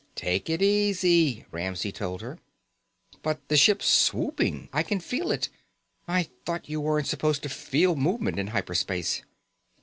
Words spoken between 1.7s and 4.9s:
told her. "But the ship's swooping. I